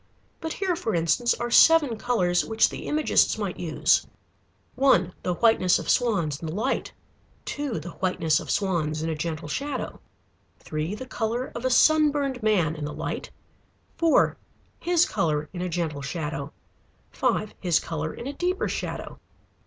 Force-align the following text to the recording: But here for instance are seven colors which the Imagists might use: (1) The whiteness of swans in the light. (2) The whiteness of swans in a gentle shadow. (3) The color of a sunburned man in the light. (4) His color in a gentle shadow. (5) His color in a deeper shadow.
But 0.39 0.53
here 0.53 0.75
for 0.75 0.95
instance 0.95 1.35
are 1.35 1.51
seven 1.51 1.95
colors 1.95 2.43
which 2.43 2.69
the 2.69 2.87
Imagists 2.87 3.37
might 3.37 3.59
use: 3.59 4.07
(1) 4.73 5.13
The 5.21 5.35
whiteness 5.35 5.77
of 5.77 5.91
swans 5.91 6.39
in 6.41 6.47
the 6.47 6.55
light. 6.55 6.91
(2) 7.45 7.79
The 7.79 7.91
whiteness 7.91 8.39
of 8.39 8.49
swans 8.49 9.03
in 9.03 9.11
a 9.11 9.15
gentle 9.15 9.47
shadow. 9.47 9.99
(3) 10.57 10.95
The 10.95 11.05
color 11.05 11.51
of 11.53 11.65
a 11.65 11.69
sunburned 11.69 12.41
man 12.41 12.75
in 12.75 12.83
the 12.85 12.95
light. 12.95 13.29
(4) 13.97 14.37
His 14.79 15.05
color 15.05 15.49
in 15.53 15.61
a 15.61 15.69
gentle 15.69 16.01
shadow. 16.01 16.51
(5) 17.11 17.53
His 17.59 17.79
color 17.79 18.11
in 18.11 18.25
a 18.25 18.33
deeper 18.33 18.67
shadow. 18.67 19.19